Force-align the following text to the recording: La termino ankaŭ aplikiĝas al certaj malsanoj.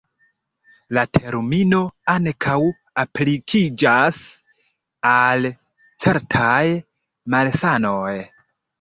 La 0.97 1.01
termino 1.17 1.81
ankaŭ 2.13 2.57
aplikiĝas 3.05 4.19
al 5.15 5.49
certaj 6.09 6.61
malsanoj. 7.37 8.15